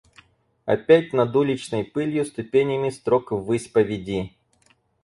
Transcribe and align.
Опять 0.65 1.13
над 1.13 1.35
уличной 1.35 1.83
пылью 1.83 2.25
ступенями 2.25 2.89
строк 2.89 3.31
ввысь 3.33 3.67
поведи! 3.67 4.33